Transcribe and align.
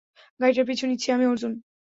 গাড়িটার 0.39 0.67
পিছু 0.69 0.83
নিচ্ছি 0.87 1.07
আমি, 1.11 1.25
অর্জুন! 1.25 1.53